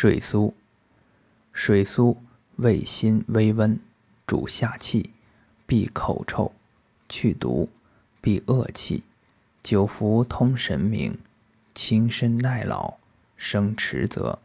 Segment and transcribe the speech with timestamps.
[0.00, 0.54] 水苏，
[1.52, 2.16] 水苏
[2.54, 3.80] 味辛微温，
[4.28, 5.10] 主下气，
[5.66, 6.52] 避口臭，
[7.08, 7.68] 去毒，
[8.20, 9.02] 避恶气，
[9.60, 11.18] 久服通神明，
[11.74, 12.98] 轻身耐老，
[13.36, 14.38] 生迟泽。